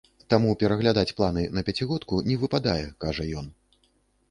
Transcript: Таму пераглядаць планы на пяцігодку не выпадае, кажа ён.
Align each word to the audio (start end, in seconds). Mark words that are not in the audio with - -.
Таму 0.33 0.53
пераглядаць 0.63 1.15
планы 1.19 1.43
на 1.59 1.65
пяцігодку 1.69 2.23
не 2.31 2.39
выпадае, 2.47 2.81
кажа 3.07 3.31
ён. 3.45 3.55